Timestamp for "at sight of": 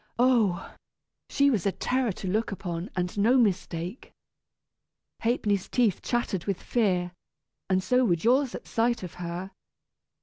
8.55-9.13